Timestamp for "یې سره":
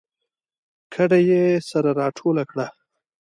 1.29-1.89